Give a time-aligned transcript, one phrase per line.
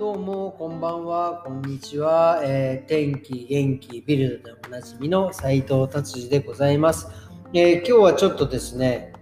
[0.00, 2.40] どうも、こんばんは、こんにちは。
[2.42, 7.06] えー、天気、元気、ビルドでおなじみの斉藤達治でございます、
[7.52, 9.12] えー、今日はちょっとですね、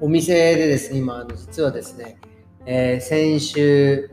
[0.00, 2.20] お店でですね、今、あの実はですね、
[2.66, 4.12] えー、先週、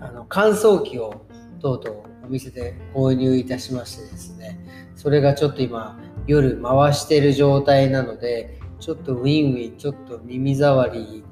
[0.00, 1.24] あの乾燥機を
[1.60, 4.58] とうとうお店で購入いたしましてですね、
[4.96, 11.22] それがちょっと今、夜回してる状態なので、ちょっとウィンウィン、ちょっと耳障り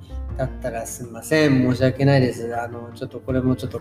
[0.41, 1.71] だったらすみません。
[1.71, 2.57] 申し訳ないです。
[2.57, 3.79] あの、ちょっとこれもちょっと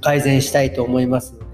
[0.00, 1.44] 改善したいと思いますので、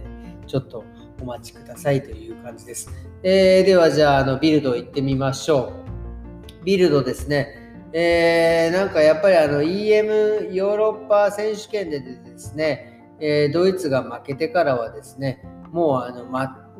[0.47, 0.85] ちょっと
[1.21, 2.93] お待ちくださいという感じです。
[3.25, 5.73] えー、ではじゃあ、あの、ビルド行ってみましょ
[6.63, 6.65] う。
[6.65, 7.73] ビルドですね。
[7.93, 15.43] えー、なんかやっぱりあの EM ヨーロッパ選手権でですね、えー、ドイツが負けてからはですね、
[15.73, 16.71] もうあの、ま、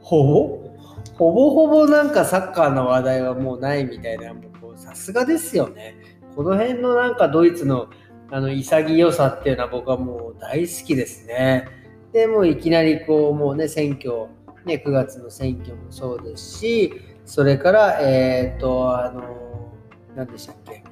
[0.00, 0.72] ほぼ
[1.14, 4.34] ほぼほぼなんかサッカーの話題はもうないみたいな、
[4.76, 5.94] さすがですよね。
[6.34, 7.88] この辺のなんかドイツの
[8.30, 11.68] あの潔さっていうのは僕はもう大好きですね。
[12.12, 14.26] でもういきなりこうもうね選挙、
[14.64, 19.72] ね、9月の選挙もそうですし、それから、えっ、と、あの、
[20.16, 20.82] 何でしたっけ、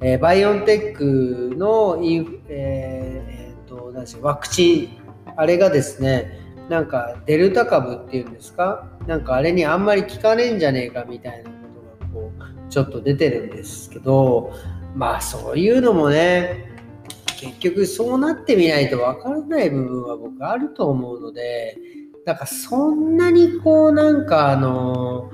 [0.00, 4.88] えー、バイオンテックのイン、えー、えー、と何でしワクチン、
[5.36, 11.56] あれがですね、なんかデルタ株っていうんですか、なんかあれにあんまり効かねえんじゃねえかみたいなこ
[12.00, 12.32] とがこ
[12.68, 14.52] うちょっと出てるんですけど、
[14.94, 16.70] まあそういうのもね、
[17.40, 21.76] 結局そうなってみないとわからない部分は僕あると思うので、
[22.24, 25.30] なんかそんなにこうなんかあの、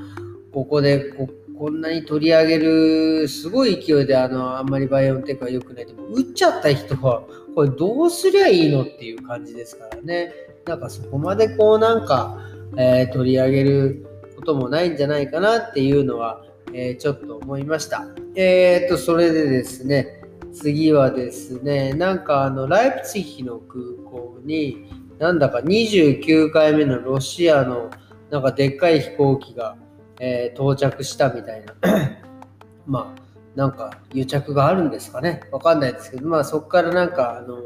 [0.52, 7.24] ここでここんなに取り上げるすごい勢いであのあんまりバイオンテックは良くないでも打っちゃった人は
[7.56, 10.32] これどうすりゃいいのっていう感じですからね
[10.66, 12.38] なんかそこまでこうなんか、
[12.76, 18.06] えー、取り上げることもないんじゃないかなっていうのはえー、ちょっと思いました。
[18.40, 20.22] えー、と、それでですね、
[20.52, 27.90] 次はですね、なんかあの、ライプツィヒの空港に、なんだか29回目のロシアの
[28.30, 29.76] なんかでっかい飛行機が、
[30.20, 31.74] えー、到着したみたいな。
[32.86, 35.40] まあ、なんか癒着があるんですかね。
[35.50, 37.64] わかんないですけど、まあそこからなんかあの、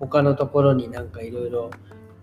[0.00, 1.70] 他のところになんかいろいろ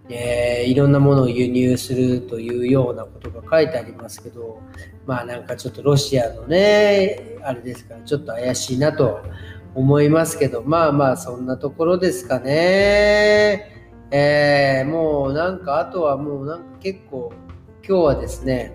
[0.09, 4.61] えー、いろんなものを輸入するというようなことが書いてありますけど、
[5.05, 9.21] まあなんかちょっとロシアのね、あれですから、ちょっと怪しいなと
[9.73, 13.71] 思いますけど、まあまあそんなところですかね。
[14.11, 17.33] えー、もうなんかあとはもうなんか結構
[17.87, 18.73] 今日はですね、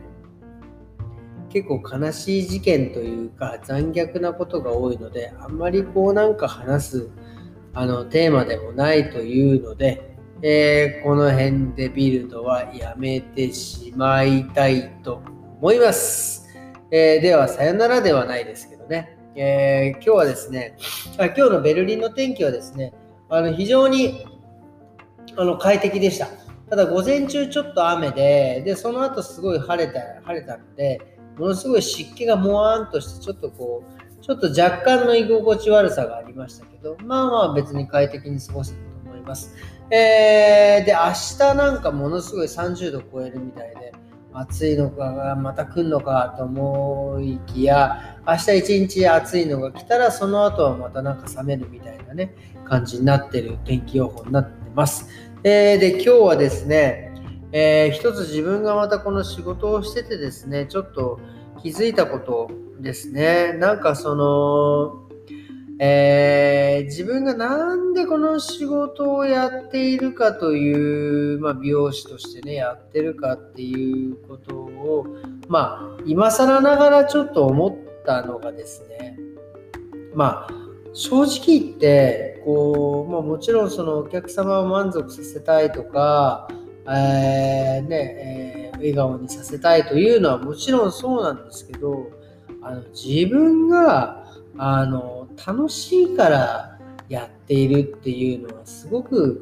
[1.49, 7.11] 結構悲しい事件というか残虐なことが多いので、あんまりこうなんか話す
[7.73, 10.10] あのテーマでもないというので、
[10.43, 15.21] えー、この辺でビルドはやめてしまいたいと
[15.61, 16.49] 思います。
[16.91, 19.19] えー、では、さよならではないですけどね。
[19.37, 20.77] えー、今日はですね
[21.19, 22.93] あ、今日のベルリンの天気はですね、
[23.29, 24.25] あの非常に
[25.37, 26.29] あの快適でした。
[26.71, 31.01] ただ、午前中ちょっと雨で、で、その後すごい晴れた、晴れたので、
[31.37, 38.90] ものすごい湿気がもわーんとして、ちょっとこう、ちょっと若干の居心地悪さがありましたけど、まあまあ別に快適に過ごせたと思い
[39.31, 39.55] ます。
[39.91, 40.99] えー、で、明
[41.39, 43.93] 日なんかものすごい30度超えるみたいで、
[44.33, 55.09] 暑いのかまた来るのかと思いきや、明日一日暑いのが来たら、その後はまたなんか冷めるみたいなね、感じになってる天気予報になってます。
[55.43, 57.13] えー、で、今日はですね、
[57.53, 61.19] えー、一つ自分がまたこの仕事をしててですね、ちょっと
[61.61, 63.55] 気づいたことですね。
[63.55, 65.10] なんかその、
[65.83, 75.07] えー、自分がなんでこの仕事をやっているかという、まあ、美容師としてね、やってるかっていうことを、
[75.49, 79.17] まあ、今更ながらちょっと思ったのがですね、
[80.15, 80.55] まあ、
[80.93, 86.47] 正直言って、こう、まあ、もちろんそのお客様を満足させたいとか、
[86.89, 92.11] えー、ね、えー、笑顔にさせたいというのはもちろんそうなんですけど、
[92.61, 94.27] あの自分が
[94.59, 96.79] あの楽しいから
[97.09, 99.41] やっているっていうのはすごく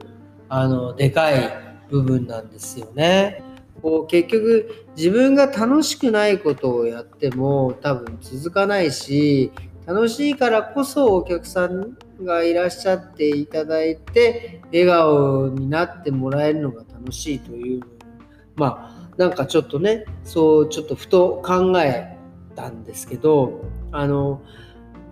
[0.49, 1.51] あのでかい
[1.91, 3.43] 部分なんですよね。
[3.83, 9.53] こう結局自分が楽しくないことをやっても多分続かないし
[9.87, 17.83] 楽しいからこそお客さんがいらっしゃっていただいて笑顔になってもらえるのが楽しいという
[18.57, 22.17] まあなんかちょっとねそうちょっとふと考え
[22.57, 24.43] たんですけどあの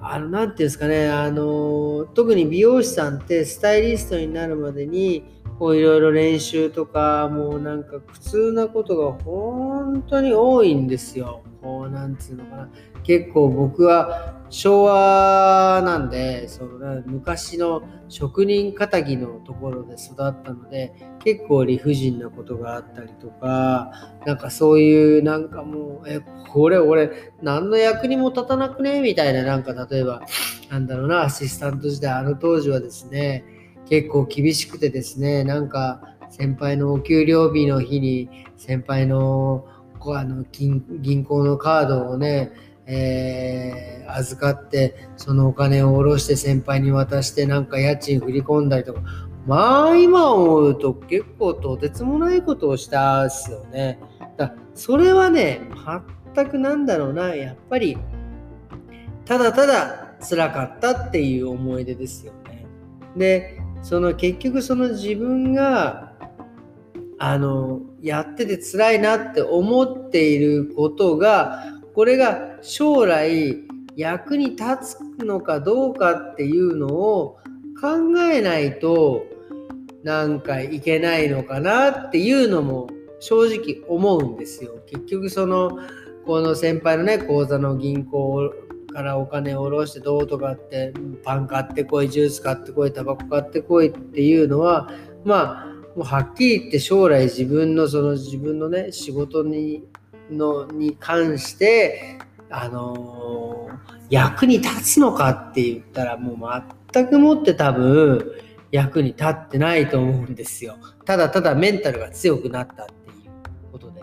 [0.00, 5.24] あの、なんていうんですかね、あの、特に美容師さんってスタイリストになるまでに、
[5.58, 11.42] こういろいろ練習とか、もうなんか苦痛なことが本当に多いんですよ。
[11.62, 12.68] こう、なんつうのかな。
[13.06, 20.92] 結構僕は昭和なんで、その昔の職人仇のところで育ったので、
[21.24, 23.90] 結構理不尽なことがあったりとか、
[24.24, 26.20] なんかそういうなんかもう、え、
[26.52, 29.00] これ俺何の役にも立たなくね？
[29.00, 30.22] みたいな、なんか例えば、
[30.70, 33.44] なんだろうな、アシスタント時代、あの当時はですね、
[33.88, 39.66] 結構厳しくてですね、なんか先輩のお給料日の日に先輩の
[40.08, 42.52] あの銀行のカードをね、
[42.86, 49.00] えー、預かってそのお金を下ろして先輩に渡してなんか家賃振り込んだりとか
[49.46, 54.00] まあ今思うと結構とてつもないことをしたっすよね。
[54.36, 55.60] だそれはね
[56.34, 57.96] 全くなんだろうなやっぱり
[59.24, 62.66] ただただ辛かったっていう思い出ですよね。
[63.16, 66.12] でその結局その自分が
[67.18, 73.56] あのやってて辛いなって思っていることがこれが将来
[73.96, 77.38] 役に立つのかどうかっていうのを
[77.80, 79.26] 考えないと
[80.02, 82.88] なんかいけないのかなっていうのも
[83.20, 84.78] 正直思うんですよ。
[84.86, 85.78] 結局その
[86.26, 88.52] この先輩のね口座の銀行
[88.92, 90.92] からお金を下ろしてどうとかって
[91.24, 94.90] パン買ってこいジュース買ってこいタバコ買ってこいっていうのは
[95.24, 95.66] まあ
[95.96, 99.84] もうはっきり言って将来自分のその自分のね仕事に
[100.30, 102.18] のに関して
[102.50, 108.32] あのー、役に立つのかって言ったらもう全くもって多分
[108.70, 110.76] 役に立ってないと思うんですよ。
[111.04, 114.02] ただただメンタルが強くなったっていうことで。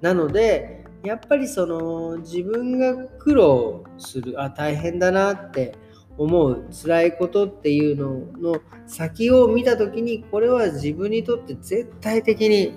[0.00, 5.74] なのでやっぱりその自分が苦労するあ大変だなって
[6.18, 12.74] 思う辛いことっていうのの先を見た時にこれは自分にとって絶対的に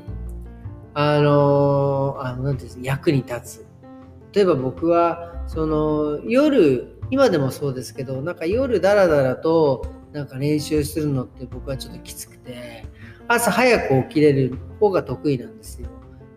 [0.93, 3.72] あのあのなんていうんですか役に立つ
[4.33, 12.85] 例えば僕はその夜今でもそうですけどなんか夜ダラダラとなんか練習するのって僕はちょっときつくて
[13.27, 15.87] 朝早く起きれる方が得意なんですよ。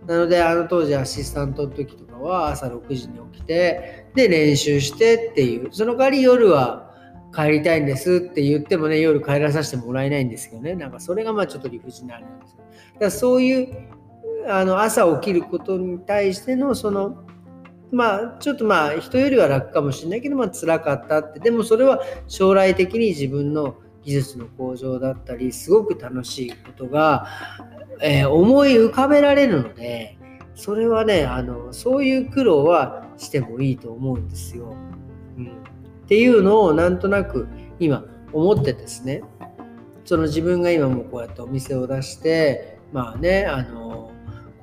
[0.07, 6.95] なのであの当時アシスタントの時とかは朝6時に起きてで練習してっていうその代わり夜は
[7.35, 10.75] 帰りたいんですって言ってもね夜帰らさせてもらえないんですけどね。
[10.75, 12.59] なんかそれがまあちょっと理不尽なあれなんですよ。
[12.59, 13.89] だからそういう
[14.49, 17.26] あの朝起きることに対してのその
[17.93, 21.41] まあちょっとまあ人よりは楽かもしれないけどまあ辛かったって。
[21.41, 27.27] でもそれは将来的に自分の技術の向上だったりすごく楽しいことが、
[28.01, 30.17] えー、思い浮かべられるので
[30.55, 34.75] それはねあのそういう苦労はしてもいいと思うんですよ。
[35.37, 35.51] うん、っ
[36.09, 37.49] ていうのをなんとなく
[37.79, 39.23] 今思ってですね。
[40.05, 44.13] その自分が今もこうやってお店を出してまあねあの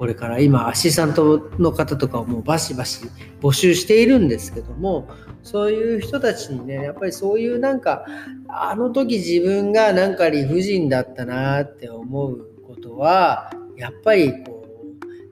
[0.04, 3.06] これから今アシスタントの方とかをもうバシバシ
[3.42, 5.08] 募集しているんですけども
[5.44, 8.06] そういう人たちにねやっぱりそういうなんか
[8.50, 14.66] あの時自分がなんか理不尽だったなって思うことはやっぱりこ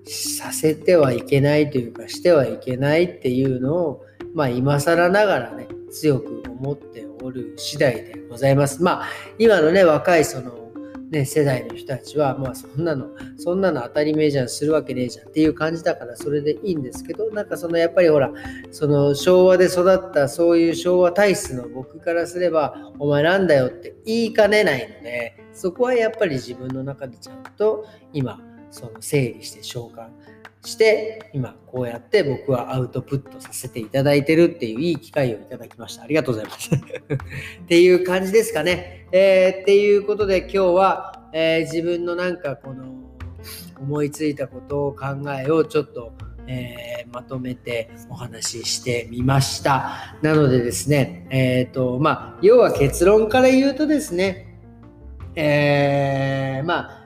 [0.06, 8.82] うさせてはいけないというかしてはいけないっていうのをまあ今更ながらね強く思っておる次第でございます。
[8.82, 9.08] まあ
[9.38, 10.61] 今のね若いその
[11.12, 18.32] ね、世代の人たちは、まあそんなの、そんなの当たり前じゃん、するわけねえじゃんっていう感じだからそれでいいんですけど、なんかそのやっぱりほら、
[18.72, 28.40] その昭和で育ったそういう昭和体質の僕からすれば、お前なんだよって言いかねないので、そこはやっぱり自分の中でちゃんと今、
[28.70, 30.08] その整理して召喚
[30.64, 36.04] して今こうやって僕はアウトプットさせていただいてるっていういい機会をいただきました。
[36.04, 36.70] ありがとうございます。
[36.76, 36.80] っ
[37.68, 39.08] ていう感じですかね。
[39.12, 42.84] えー、っていうことで今日は、えー、自分のなんかこの
[43.80, 46.14] 思いついたことを考えをちょっと、
[46.46, 50.16] えー、まとめてお話ししてみました。
[50.22, 54.60] なのでですね、えっ、と、まあ、要は結論から言うとですね、
[55.36, 57.01] えまあ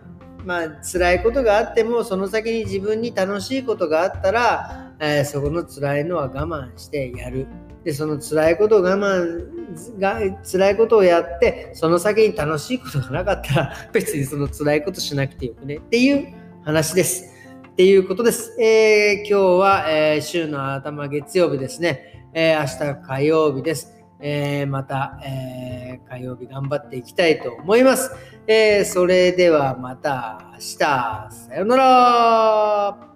[0.45, 7.47] まあ辛いことがあってもその先に自分に楽しいことがあったら、えー、そこの辛いのは我慢してやる
[7.83, 16.27] でその辛いことを我慢が辛いことをやってその先に楽しいことがなかったら 別にその辛いことしなくてよくねっていう
[16.63, 17.31] 話です。
[17.69, 18.55] っていうことです。
[18.59, 22.29] えー、今日は、えー、週の頭月曜日ですね。
[22.33, 23.94] え、明日火曜日です。
[24.19, 28.12] えー、また、えー、火曜日頑張っていきたいと思います。
[28.48, 30.77] えー、それではまた明日。
[30.77, 33.14] さようなら